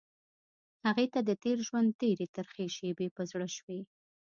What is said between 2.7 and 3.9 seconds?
شېبې په زړه شوې.